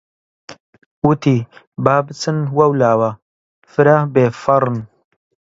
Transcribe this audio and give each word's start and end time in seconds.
وتی: 1.07 1.37
با 1.83 1.95
بچن 2.05 2.37
وەولاوە 2.57 3.09
فرە 3.71 3.97
بێفەڕن! 4.13 4.77